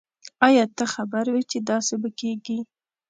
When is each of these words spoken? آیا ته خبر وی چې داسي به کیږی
آیا 0.47 0.63
ته 0.77 0.83
خبر 0.93 1.23
وی 1.33 1.43
چې 1.51 1.57
داسي 1.69 1.95
به 2.01 2.09
کیږی 2.19 2.59